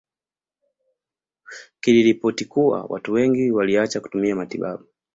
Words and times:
Kiliripoti 1.79 2.45
kuwa 2.45 2.83
watu 2.83 3.13
wengi 3.13 3.51
walioacha 3.51 3.99
kutumia 3.99 4.35
matibabu 4.35 4.85